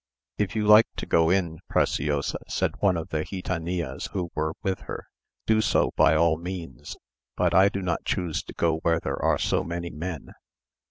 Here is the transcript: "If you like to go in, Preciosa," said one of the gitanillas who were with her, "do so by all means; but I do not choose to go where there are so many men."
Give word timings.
"If 0.39 0.55
you 0.55 0.65
like 0.65 0.87
to 0.95 1.05
go 1.05 1.29
in, 1.29 1.59
Preciosa," 1.69 2.39
said 2.47 2.71
one 2.79 2.97
of 2.97 3.09
the 3.09 3.23
gitanillas 3.23 4.09
who 4.13 4.31
were 4.33 4.53
with 4.63 4.79
her, 4.79 5.05
"do 5.45 5.61
so 5.61 5.91
by 5.95 6.15
all 6.15 6.37
means; 6.39 6.97
but 7.37 7.53
I 7.53 7.69
do 7.69 7.83
not 7.83 8.03
choose 8.03 8.41
to 8.45 8.53
go 8.55 8.77
where 8.77 8.99
there 8.99 9.21
are 9.21 9.37
so 9.37 9.63
many 9.63 9.91
men." 9.91 10.33